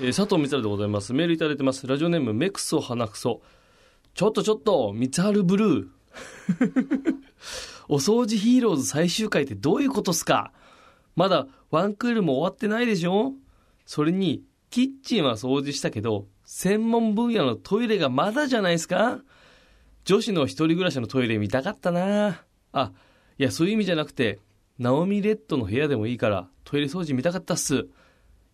[0.00, 1.12] えー佐藤光晴でございます。
[1.14, 1.86] メールいただいてます。
[1.86, 3.42] ラジオネーム、メクソ鼻くそ。
[4.14, 5.88] ちょっとちょっと、光晴ブルー。
[7.88, 10.52] お掃除ヒーローズ最終回ってどういうことっすか？
[11.14, 13.34] まだワンクールも終わってないでしょ？
[13.86, 19.20] それに、キッチンは掃除したけど、専門分野のトイレがまだじゃないですか？
[20.04, 22.42] 女子の一人暮らしのトイレ見たかったな
[22.72, 22.92] あ、
[23.38, 24.40] いや、そういう意味じゃなくて、
[24.76, 27.86] ナオミレッドの部屋でもいいから、トイレ掃除見たかったっす。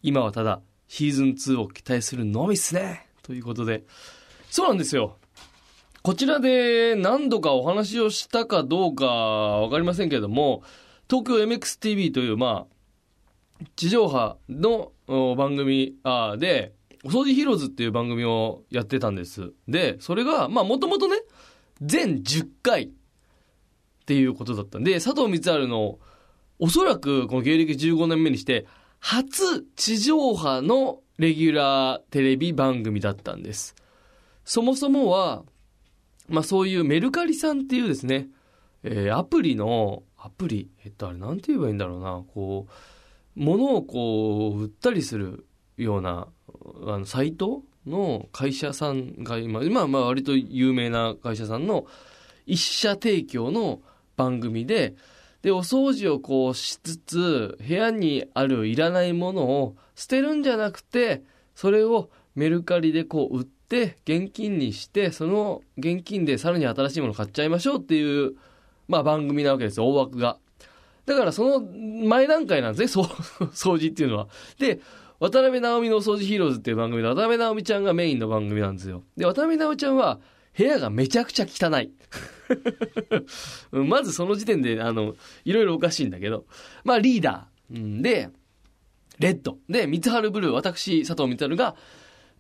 [0.03, 0.61] 今はただ、
[0.93, 3.07] シーズン2を期待するのみっすね。
[3.23, 3.85] ということで。
[4.51, 5.19] そうなんですよ。
[6.03, 10.65] こちらで何度かお話をしたかどうかわかりませんけれども、
[11.09, 14.91] 東京 MXTV という、まあ、地上波の
[15.37, 16.73] 番組あで、
[17.05, 19.53] お掃除ヒローズっていう番組をやってたんです。
[19.69, 21.19] で、それが、まあ、もともとね、
[21.81, 22.91] 全10回っ
[24.07, 26.01] ていうことだったんで、佐藤光晴の、
[26.59, 28.67] おそらくこの芸歴15年目にして、
[29.01, 33.75] 初地上波のレギュラーテレビ番組だったんです。
[34.45, 35.43] そもそもは、
[36.29, 38.29] まあそういうメルカリさんっていうですね、
[38.83, 42.73] えーアプリの、アプリ、えっとあれなんて言えばいいんだろうな、こう、
[43.35, 45.47] 物をこう、売ったりする
[45.77, 46.29] ような、
[46.87, 51.87] あの、サイトの会社さんが今、今はまあ割と有名な会社さんの
[52.47, 53.81] 一社提供の
[54.17, 54.95] 番組で、
[55.43, 61.23] で、お掃除をこうしつつ、部屋にあるいらないものを捨てるんじゃなくて、
[61.55, 68.35] それをメルカリでこう売って、現金にして、その現金でさらに新しいもの買っちゃいましょうっていう、
[68.89, 70.39] まあ番組なわけですよ、大枠が。
[71.07, 73.05] だからその前段階なんですね、
[73.53, 74.29] 掃除っていうのは。
[74.59, 74.81] で、
[75.21, 79.03] 渡辺直美のお掃除ヒーローズっていう番組で、渡辺直美ちゃんがメインの番組なんですよ。
[79.17, 80.19] で、渡辺直美ちゃんは、
[80.57, 81.91] 部屋がめちゃくちゃ汚い。
[83.71, 86.47] まずその時点で、あの、いろいろおかしいんだけど。
[86.85, 88.01] まあ、リーダー。
[88.01, 88.31] で、
[89.19, 89.59] レッド。
[89.69, 90.53] で、三春ブルー。
[90.53, 91.77] 私、佐藤三春が、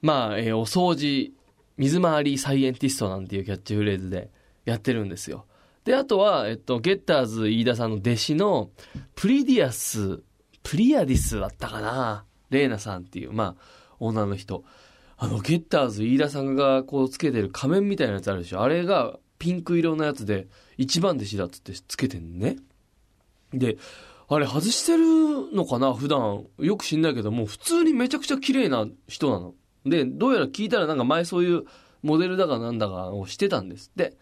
[0.02, 1.32] まあ、えーお掃除、
[1.76, 4.30] 水回りサイエンティストなんていうキャッチフレーズで
[4.64, 5.46] やってるんですよ。
[5.84, 8.70] で、あとは、えっと、ゲッターズ飯田さんの弟子の、
[9.14, 10.22] プリディアス、
[10.62, 14.64] プリアディスだったかなレーナさんっていう、まあ、女の人。
[15.22, 20.48] あの、ゲッターズ飯田さんがこうつけてる仮面みたいなやつあるでしょあれがピンク色のやつで、
[20.78, 22.56] 一番弟子だっつってつけてんね。
[23.52, 23.76] で、
[24.28, 25.92] あれ外してるのかな？
[25.92, 26.46] 普段。
[26.58, 29.54] よく知んないけど、もう普通にめちゃくちゃ綺麗な人なの。
[29.84, 31.64] で、どうやら聞いたらなんか前そういう
[32.02, 34.16] モデルだかなんだかをしてたんですって。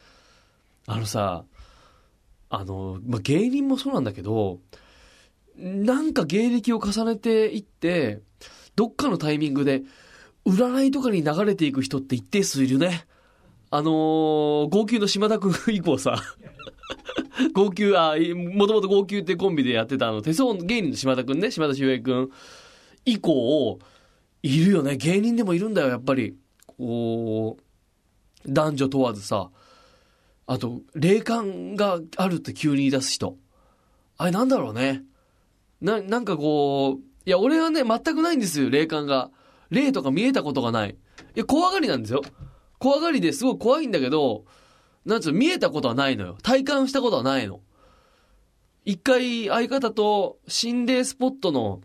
[0.87, 1.45] あのさ、
[2.51, 4.59] あの、まあ、芸人もそうなんだけど、
[5.57, 8.23] なんか芸歴を重ねていって、
[8.75, 9.83] どっかのタイミングで、
[10.47, 13.07] 占いとかに流れていく人って一定数いるね。
[13.71, 16.23] あのー号泣の島田くん以降さ、
[17.53, 22.31] 号泣、あ、もともと号泣ってコンビでやってたあの、手相芸人の島田くんね、島田秀平くん
[23.05, 23.79] 以降、
[24.43, 24.97] いるよね。
[24.97, 26.37] 芸人でもいるんだよ、やっぱり。
[26.67, 29.51] こう、男女問わずさ。
[30.47, 33.37] あと、霊感があるって急に言い出す人。
[34.17, 35.03] あれなんだろうね。
[35.81, 39.31] な、なんかこう、いや、俺はね、全くないんですよ、霊感が。
[39.71, 40.91] 霊とか見えたことがない。
[40.91, 40.95] い
[41.35, 42.23] や、怖がりなんですよ。
[42.79, 44.45] 怖がりですごい怖いんだけど、
[45.05, 46.39] なんつうの、見えたことはないのよ。
[46.43, 47.61] 体感したことはないの。
[48.85, 51.81] 一回、相方と心霊スポットの、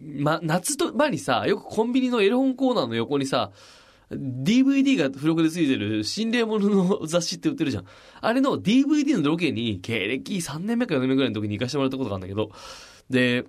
[0.00, 3.50] ま、夏と場にさ、よくコンビニのエロ本コーナーの横にさ、
[4.10, 7.84] DVD が付録で付いてる心霊もの雑誌って売ってるじゃん。
[8.20, 12.50] あれの DVD のロケに、経歴3年目か4年目ぐらいの時に行かしてもらったことがあるんだけど、
[13.10, 13.44] で、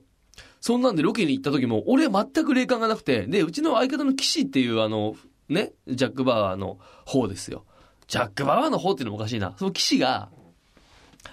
[0.63, 5.17] そんなんでロケに行った時も、俺は全く霊感がなくて、で、うちの相方の騎士っていうあの、
[5.49, 7.65] ね、ジャック・バワーの方ですよ。
[8.07, 9.55] ジャック・バワーの方っていうのもおかしいな。
[9.59, 10.29] その騎士が、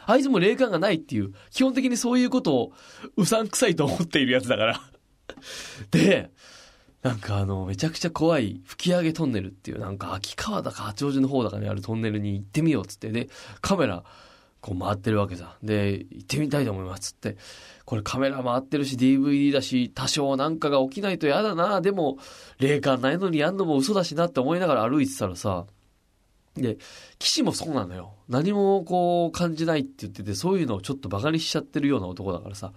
[0.05, 2.73] あいつも霊感がないっていう、基本的にそういうことを
[3.17, 4.81] うさんくさいと思っているやつだから。
[5.93, 6.33] で、
[7.03, 13.29] なんかあの、めちゃくちゃ怖い吹き上げトンネルっていう、なんか秋川だか八王子の方だかにあるトンネルに行ってみようっつって、で、
[13.61, 14.03] カメラ、
[14.61, 15.57] こう回ってるわけさ。
[15.63, 17.37] で、行ってみたいと思いますっつって、
[17.91, 22.19] これカメラ回ってるし DVD だし、多少なんかが起きないと嫌だな、でも、
[22.61, 25.67] 霊感ないのにやんのも嘘だしなって思いながら歩いてたらさ、
[26.55, 26.79] で、
[27.19, 28.15] 騎士もそうなのよ。
[28.29, 32.73] 何もこう感じないって言ってて、そういうのをちょっとバカにしちゃってるような男だからさ、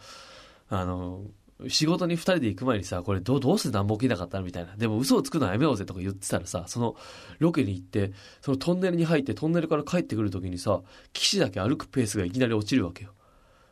[0.69, 1.21] あの、
[1.67, 4.75] 仕事に二人で行く前にさ、これどう、どうして何も起きなかったのみたいな。
[4.75, 6.95] でも嘘をつくのはやめようぜとか言ってたらさ、その
[7.37, 10.81] ロケに行って、そのトンネルに入ってトンネルから帰ってくる時にさ、
[11.13, 13.11] 騎士だけ歩くペースがいきなり落ちるわけよ。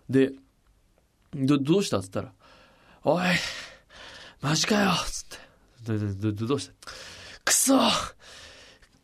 [0.07, 0.33] で、
[1.33, 1.99] ど、どうした？
[1.99, 2.31] っつったら、
[3.03, 3.23] おい、
[4.41, 5.37] マジかよつって。
[5.83, 6.73] ど、ど、ど、どうした？
[7.45, 7.79] くそ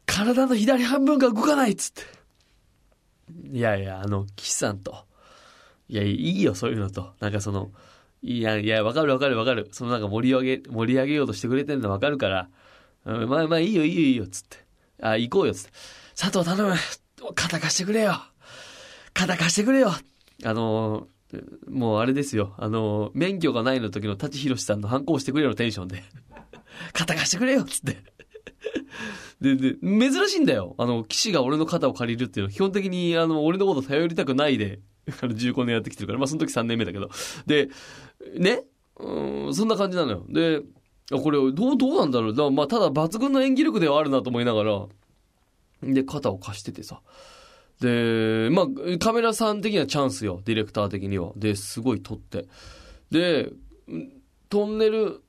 [0.06, 2.04] 体の左半分が動かないっつって。
[3.52, 5.06] いやいや、あの、岸さんと。
[5.90, 7.14] いや、いいよ、そういうのと。
[7.20, 7.72] なんかその、
[8.22, 9.70] いや、いや、わかるわかるわかる。
[9.72, 12.50] そのなんか盛り上げ、盛り上げようとしてくれてるのわかるから、
[13.06, 14.58] うん、まあまあいいよいいよいいよ、つって。
[15.02, 15.72] あ、行こうよ、つって。
[16.16, 16.76] 佐藤頼む
[17.36, 18.20] 肩貸してくれよ
[19.14, 19.92] 肩貸してくれよ
[20.44, 21.06] あのー、
[21.68, 22.54] もうあれですよ。
[22.58, 26.04] あの、免許がないの時の舘ひろしさんの反抗してくれよのテンションで。
[26.94, 27.98] 肩貸してくれよっつって。
[29.42, 30.76] で、で、珍しいんだよ。
[30.78, 34.80] あの、騎士が俺の肩を借りるっていうのは、基本的に、あの、俺のこと頼りたくないで、
[35.22, 37.10] あの、15年やってきてるから、まあ、その時3年目だけど。
[37.46, 37.70] で、
[38.36, 38.64] ね？
[39.00, 40.26] うん、そんな感じなのよ。
[40.28, 40.62] で、
[41.12, 42.36] これ、どう、どうなんだろう。
[42.36, 44.88] だまあ、ただ抜群の演技力ではあるなと思いながら、
[45.84, 47.02] で、肩を貸しててさ。
[47.82, 50.42] で、まあ、カメラさん的にはチャンスよ。
[50.46, 51.32] ディレクター的には。
[51.36, 52.48] で、すごい撮って。
[53.12, 53.52] で、
[54.50, 55.22] トンネル、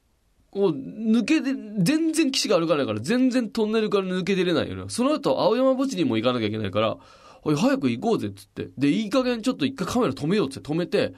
[0.50, 4.84] こう、抜けて、全然騎士が歩かないから、全然トンネルから抜け出れないよね。
[4.88, 6.96] その後、青山墓地にも行かなきゃいけないから、
[7.42, 8.68] おい、早く行こうぜ、っつって。
[8.78, 11.14] で、いい加減ちょっと一回カメラ止めようっつって止めて、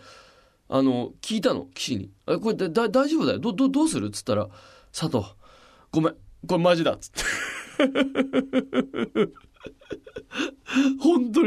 [0.69, 2.11] あの、聞いたの、騎士に。
[2.29, 3.39] え、これだ、だ大丈夫だよ。
[3.39, 4.49] ど、ど、どうするっつったら、
[4.93, 5.25] 佐藤、
[5.93, 6.15] ごめん、
[6.47, 7.21] これマジだ、っつって。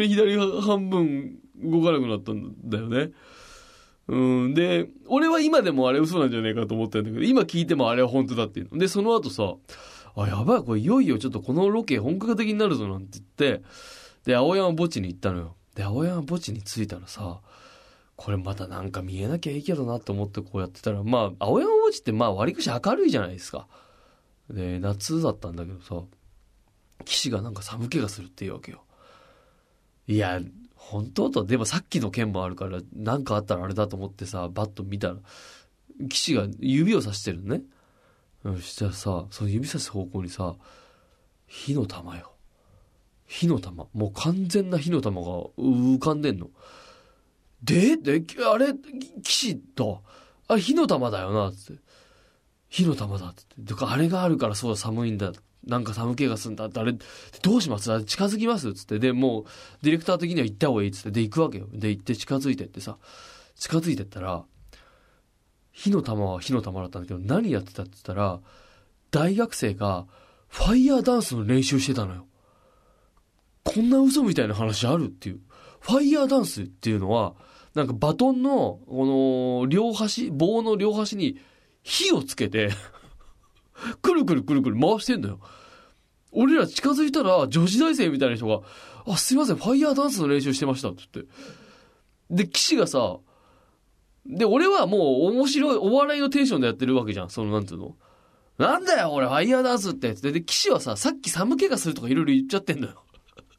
[0.07, 3.11] に左半分動かなくなったんだよね。
[4.07, 4.15] う
[4.49, 4.53] ん。
[4.53, 8.77] で、俺は今でもあれ嘘なんじゃねえかと思ってるんだけど、今聞いてもあれは本当だっていうの。
[8.77, 9.55] で、その後さ、
[10.15, 13.63] あ、やばい、これいよいよちょっとこのロケ本格的になるぞなんて言って、
[14.25, 15.55] で、青山墓地に行ったのよ。
[15.75, 17.39] で、青山墓地に着いたらさ、
[18.15, 23.67] これまたなんか見えなきゃいいけどなと思ってこうやってたら、まあ、青山墓地ってまあ割かし明るいじゃないですか。
[24.49, 26.05] で、夏だったんだけどさ、
[27.05, 28.83] 騎士がなんか寒気がするっていうわけよ。
[30.07, 30.39] いや、
[30.75, 35.15] 本当と、でもさっきの件もあるから、なんかあったらあれだと思ってさ、バッと見たら、
[36.09, 37.63] 騎士が指をさしてるのね。
[38.43, 40.55] そしたらさ、その指さす方向にさ、
[41.47, 42.33] 火の玉よ。
[43.27, 43.87] 火の玉。
[43.93, 45.27] もう完全な火の玉が
[45.57, 46.49] 浮かんでんの。
[47.63, 48.21] で、で、
[48.51, 48.73] あれ、
[49.23, 50.03] 騎士と、
[50.47, 51.81] あれ火の玉だよな、つって。
[52.67, 53.85] 火の玉だって言って。
[53.85, 55.31] あれがあるからそうだ、寒いんだ。
[55.65, 56.93] なんか寒気がすんだって、あれ、
[57.41, 58.03] どうします？
[58.03, 58.73] 近づきます？
[58.73, 58.99] つって。
[58.99, 59.45] で、もう、
[59.81, 61.11] ディレクター的には行った方がいいっつって。
[61.11, 61.67] で、行くわけよ。
[61.71, 62.97] で、行って近づいてってさ、
[63.55, 64.43] 近づいてったら、
[65.71, 68.39] 火の玉は火の玉だったんだけど、何やってたって言ったら、
[69.11, 70.05] 大学生が、
[70.49, 72.27] ファイヤーダンスの練習してたのよ。
[73.63, 75.39] こんな嘘みたいな話あるっていう。
[75.79, 77.33] ファイヤーダンスっていうのは、
[77.73, 81.39] なんかバトンの、この、両端、棒の両端に
[81.81, 82.69] 火をつけて
[84.01, 85.39] くるくるくるくる回してんのよ。
[86.31, 88.61] 俺ら近づいたら女子大生みたいな人が、
[89.05, 92.45] あ、すいません、ファイヤーダンスの練習してましたって言って。
[92.45, 93.19] で、騎士がさ、
[94.25, 95.01] で、俺はもう
[95.31, 97.29] 面白い、お笑いのテンションでやってるわけじゃん。
[97.29, 97.95] その、なんつうの。
[98.57, 100.13] なんだよ、俺、ファイヤーダンスって。
[100.13, 103.03] で、騎士はさ、さっき寒気がするとかいろいろ言っちゃってんのよ。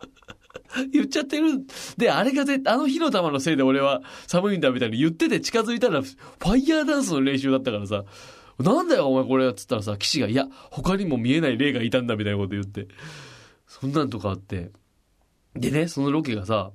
[0.92, 1.64] 言っちゃってる。
[1.98, 8.04] で、あれが絶、あの火の玉のせいで俺は寒いんだみたいに言ってて近づいたら、ファイヤーダンスの練習だったからさ、
[8.58, 12.88] なんだよお前これっつったらさ、騎士が、いや、他にも見えない霊がいたんだみたいなこと言って。
[13.66, 14.70] そんなんとかあって。
[15.54, 16.70] でね、そのロケがさ、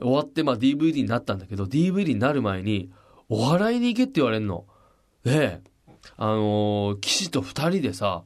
[0.00, 2.90] 終わってまあ DVD になったんだけど、DVD になる前に、
[3.28, 4.66] お笑いに行けって言われんの。
[5.24, 5.60] で、
[6.16, 8.24] あのー、騎士と二人でさ、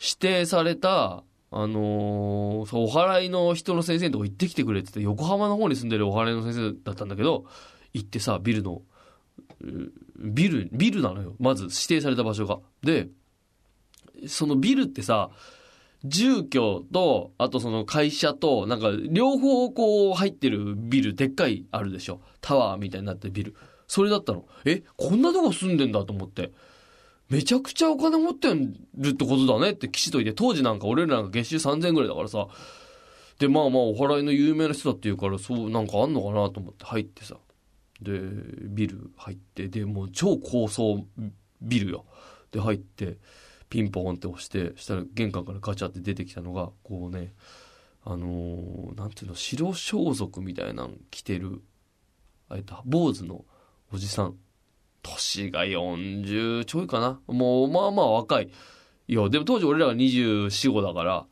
[0.00, 7.44] 指定された、あのー、そう、お祓いの人の先生のとこ行ってきてくれって言って、横浜の方に住んでるお祓いの先生だったんだけど、
[7.92, 8.82] 行ってさ、ビルの、
[10.18, 11.34] ビル、ビルなのよ。
[11.38, 12.58] まず指定された場所が。
[12.82, 13.08] で、
[14.26, 15.30] そのビルってさ、
[16.04, 22.20] 住居と、あとその会社と、なんか両方こう入ってるビル、でっかいあるでしょ。
[22.40, 23.54] タワーみたいになってるビル。
[23.86, 24.46] それだったの。
[24.64, 26.52] え、こんなとこ住んでんだと思って。
[27.30, 32.48] めちゃくちゃお金持ってるってことだねって騎士といて、当時なんか俺らなんか月収3000ぐらいだからさ。
[33.38, 37.36] で、まあまあお祓いの有名な人だって言うから、そうなんかあんのかなと思って入ってさ。
[38.00, 38.20] で、
[38.60, 41.06] ビル入って、で、もう超高層
[41.60, 42.04] ビルよ。
[42.50, 43.18] で、入って、
[43.68, 47.32] ピンポンって押して、したら玄関からガチャって出てきたのが、こうね、
[48.04, 51.62] あのー、なんていうの、白装束みたいなの着てる、
[52.48, 53.44] あえっと、坊主の
[53.92, 54.36] おじさん。
[55.04, 57.20] 年が40ちょいかな。
[57.26, 58.50] もう、まあまあ若い。
[59.06, 61.26] いや、でも当時俺らが24、5だから、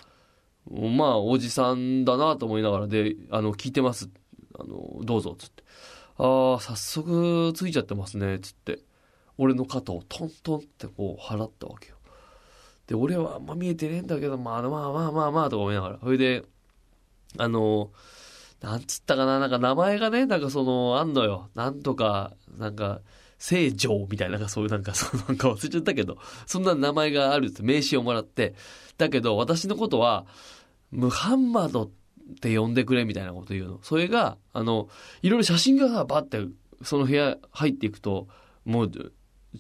[0.70, 4.10] まあ、おじさんだなと思いながらで、あの、聞いてます。
[4.58, 5.64] あの、どうぞ、つって。
[6.18, 8.80] ああ、早速ついちゃってますね、つって。
[9.38, 11.96] 俺の肩をトントンってこう払ったわけよ。
[12.86, 15.98] で、俺はあんま見えてねえんだけど、まあまあまあまあまあとか思いながら。
[16.00, 16.44] それで、
[17.38, 17.90] あの、
[18.60, 21.50] なんつったかな、なんか名前がね、なんかその、あんのよ。
[21.54, 23.00] なんとか、なんか、
[23.38, 28.54] 聖女みたいな、なんかそういうなんか、そうなんか忘れちゃったけど、そんな名前があるって名刺をもらって、
[28.98, 30.26] だけど私のことは、
[30.92, 31.90] ムハンマドっ
[32.32, 33.80] て呼んでくれみたいなこと言うの。
[33.82, 34.88] それが、あの、
[35.22, 36.38] いろいろ写真がさ、バって、
[36.82, 38.28] その部屋入っていくと、
[38.64, 39.12] もう、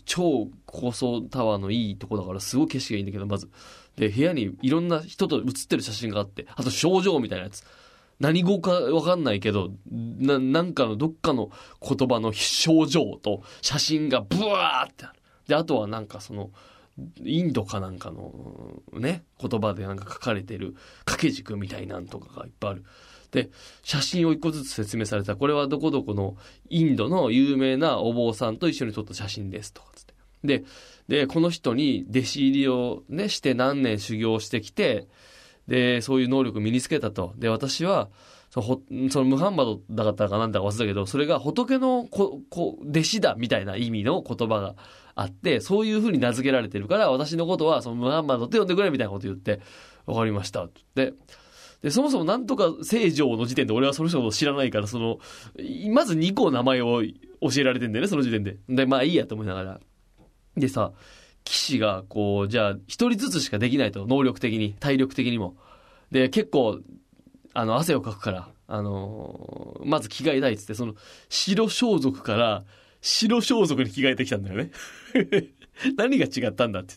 [0.04, 3.50] 超高層タワーのいいとこだからすごい景色がいいんだけど、まず。
[3.96, 7.64] で、部屋にいろんな人と写ってる写真があって、あと症状みたいなやつ。
[8.18, 11.50] 何語かわかんないけど、な、なんかのどっかの
[11.80, 15.20] 言葉の症状と写真がブワーってある。
[15.48, 16.50] で、あとはなんかその、
[17.24, 22.84] インドかなんかのね、言葉でなんか書かれてる掛け軸みたいなんとかがいっぱいある。
[23.30, 23.50] で、
[23.82, 25.36] 写真を一個ずつ説明された。
[25.36, 26.36] これはどこどこの
[26.68, 30.14] インドの有名なお坊さんと一緒に撮った写真ですとかつって。
[30.44, 30.64] で、
[31.08, 35.08] で、この人に弟子入りをね、して何年修行してきて、
[35.66, 37.32] で、そういう能力を身につけたと。
[37.36, 38.10] で、私は、
[38.52, 44.74] そのそのムハンマドだったかなんだか忘れたけど、それが仏のここ弟子だみたいな意味の言葉が
[45.14, 49.60] あって、そういう風に名付けられてるから、私のことはそのムハンマドって呼んでくれみたいなこと言って、
[50.04, 51.14] わかりましたって。
[51.82, 55.18] で、そもそもなんとか聖城の時点で俺はその人のこと知らないから、その、
[55.90, 57.08] まず2個名前を教
[57.56, 58.58] えられてんだよね、その時点で。
[58.68, 59.80] で、まあいいやと思いながら。
[60.58, 60.92] でさ、
[61.44, 65.56] 騎士が、こう、じゃあ、一人ずつしかできないと、能力的に、体力的にも。
[66.10, 66.80] で、結構、
[67.54, 70.94] あの、汗をかくから、あのー、まず着替えたいっつって、その、
[71.28, 72.64] 白装束から、
[73.00, 74.70] 白装束に着替えてきたんだよね。
[75.96, 76.94] 何が違ったんだって。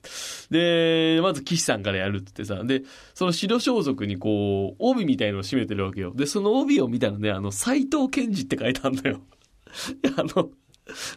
[0.51, 2.83] で、まず岸さんからやるってってさ、で、
[3.13, 6.13] その白装束にこう、帯みたいのを締めてるわけよ。
[6.13, 9.21] で、その帯を見たらね、あの、斎藤健二って書いてあるんだよ。
[10.17, 10.51] あの、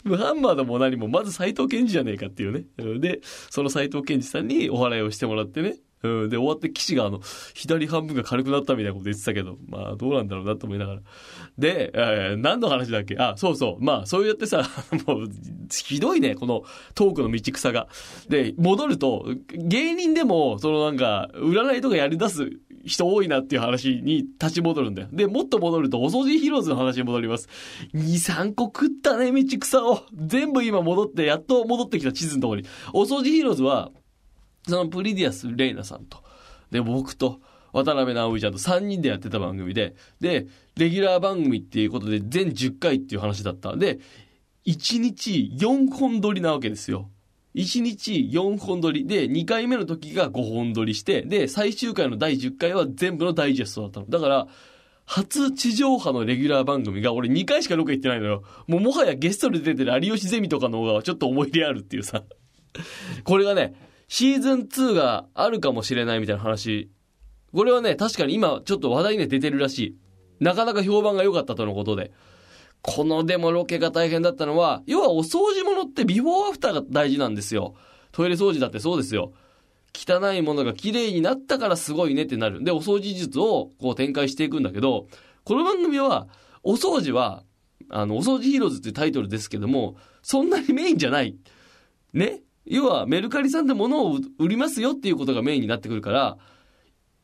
[0.05, 2.65] ムハンマードも何も、まず斎藤健二じゃねえかっていうね。
[2.99, 5.77] で、その斎藤健二さんにお祓いをしてもらってね。
[6.03, 7.21] うん、で、終わって騎士があの、
[7.55, 11.01] 左半分が軽くなったみたいなこと言ってたけど、まあ、どうなんだろうなと思いながら。
[11.59, 13.17] で、えー、何の話だっけ？
[13.19, 13.85] あ、そうそう。
[13.85, 14.63] まあ、そうやってさ、
[15.07, 15.29] もう、
[15.71, 16.63] ひどいね、この
[16.95, 17.89] トークの道草が。
[18.29, 22.51] で、戻ると、芸人でも、そのなんか、占いとかやり出す
[22.85, 25.09] 人多いなっていう話に立ち戻るんだよ。
[25.13, 27.49] で、もっと戻ると、お掃除ヒーローズの話に戻ります。
[27.95, 28.01] 2、
[28.49, 30.03] 3個食ったね、道草を。
[30.15, 32.69] 全部今戻って、やっと戻ってきた地図のところに。
[32.93, 33.91] お掃除ヒーローズは、
[34.69, 36.19] そのプリディアス・レイナさんと、
[36.71, 37.41] で、僕と、
[37.73, 40.47] 渡辺直美ちゃんと3人でやってた番組で、で、
[40.77, 43.79] レギュラー番組っていうことで全10回っていう話だったん。
[43.79, 43.99] で、
[44.67, 47.11] 1日4本撮りなわけですよ。
[47.55, 54.07] 1日4本撮りで、2回目の時が5本撮りして、で、最終回の第10回は全部のダイジェストだったの。
[54.09, 54.49] だから、
[55.07, 58.43] 初地上波のレギュラー番組が俺2回しかロケ行ってないのよ。
[58.67, 62.25] もうもはやゲストで出てる有吉ゼミとかの方がちょっと思い入れあるっていうさ。
[63.25, 63.75] これがね、
[64.09, 66.91] シーズン2があるかもしれないみたいな話。
[67.55, 69.97] これはね、確かに今ちょっと話題に出てるらしい。
[70.41, 72.13] なかなか評判が良かったとのことで。
[72.81, 77.75] このでもロケが大変だったのは、要はお掃除物ってビフォーアフターが大事なんですよ。
[78.13, 79.33] トイレ掃除だってそうですよ。
[79.95, 82.63] 汚いものが綺麗になったからすごいねってなる。
[82.63, 85.09] で、お掃除術をこう展開していくんだけど、
[85.45, 86.29] この番組は、
[86.63, 87.43] お掃除は、
[87.91, 91.37] あの、お掃除ヒーローズっていうタイトルですけども、そんなにメインじゃない。
[92.13, 96.39] ね要はメルカリさんで物を売りますよっていうことがメインになってくるから、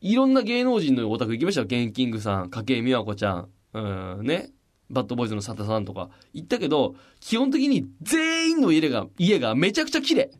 [0.01, 1.67] いろんな芸能人のお宅行きましたよ。
[1.67, 4.49] ゲンキングさん、筧美和子ちゃん、うん、ね。
[4.89, 10.31] バッドボーイズの佐田さんとか行ったけど、基本的に全員の家が、家がめちゃくちゃ綺麗。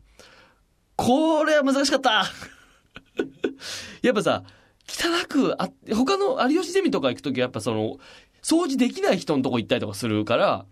[0.96, 2.26] これは難しかった
[4.02, 4.44] やっぱさ、
[4.88, 7.98] 汚く、あ、他の有吉ゼミとか行くときやっぱその、
[8.42, 10.66] 掃除できない人のとこ行ったりとかするから、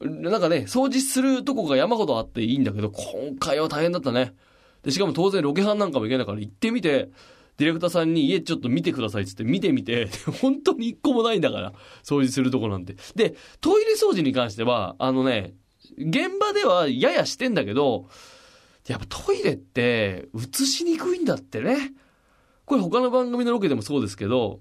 [0.00, 4.34] なんかね、掃除するとこが山ほどあっていいんだけど、今回は大変だったね。
[4.82, 7.10] で、しかも当然ロケハンなんかも行けないから行ってみて、
[7.56, 10.08] ディレクターさんに家ちょっと見てくださいっつって見てみて、
[10.40, 11.72] 本当に一個もないんだから、
[12.04, 12.96] 掃除するとこなんて。
[13.14, 15.54] で、トイレ掃除に関しては、あのね、
[15.98, 18.08] 現場ではややしてんだけど、
[18.86, 21.92] やっぱトイレって映しにくいんだってね。
[22.66, 24.60] これ他の番組のロケでもそうですけど、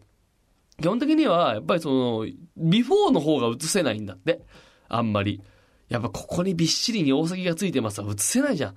[0.82, 2.26] 基本的にはやっぱりその、
[2.58, 4.42] ビフォーの方が映せないんだって。
[4.88, 5.42] あんまり。
[5.90, 8.12] やっぱここにびっしりモザイクがついてますわ。
[8.12, 8.76] 映せないじゃん。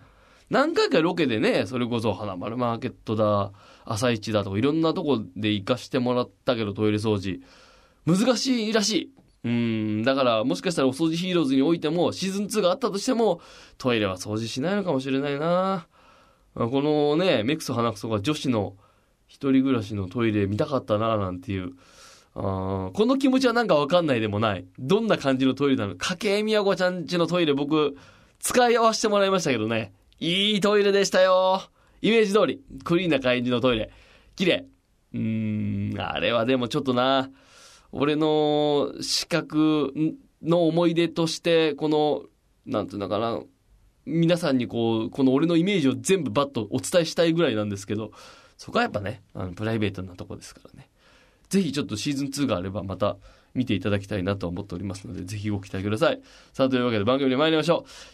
[0.51, 3.53] 何回かロケでね、それこそはなまるマーケットだ、
[3.85, 7.41] あさイチだとかいろんなとこで行かしてもらったけどトイレ掃除。
[8.07, 9.13] 難しいらしい。
[9.45, 13.41] うん、だからもしかしたらお掃除ヒーローズにおいてもシーズン2があったとしても
[13.79, 15.87] トイレは掃除しないのかもしれないな。
[16.55, 18.77] このね、メクソ鼻くそが女子の
[19.29, 21.73] 一人暮らしのトイレ見たかったななんていう。
[22.41, 24.65] この気持ちはなんかわかんないでもない。
[24.79, 25.97] どんな感じのトイレなの？
[25.97, 27.97] かけみやこちゃんちのトイレ僕、
[28.39, 29.93] 使い合わせてもらいましたけどね。
[30.21, 31.63] いいトイレでしたよ。
[32.01, 32.63] イメージ通り。
[32.85, 33.91] クリーンな感じのトイレ。
[34.37, 34.67] 綺麗。
[35.15, 37.29] うーん、あれはでもちょっとな、
[37.91, 39.93] 俺の視覚
[40.43, 42.23] の思い出として、この、
[42.67, 43.41] なんていうのかな、
[44.07, 48.13] 皆さんにこう、この俺のイメージを全部バッとお伝えしたいぐらいなんですけど、
[48.57, 50.88] そこはやっぱね、あのプライベートなとこですからね。
[51.49, 53.17] ぜひちょっとシーズン2があればまた
[53.55, 56.21] 見ていただきたいなと思っておりますので、ぜひご期待ください。
[56.53, 57.91] さあ、というわけで番組に参りましょう。